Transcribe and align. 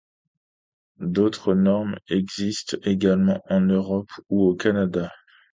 D'autres 0.97 1.53
normes 1.53 1.95
existent 2.09 2.75
également, 2.81 3.39
en 3.49 3.61
Europe 3.61 4.09
ou 4.29 4.41
au 4.47 4.55
Canada. 4.55 5.11